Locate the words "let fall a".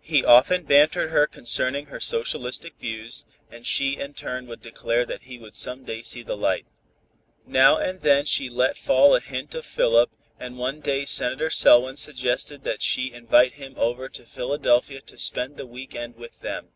8.48-9.20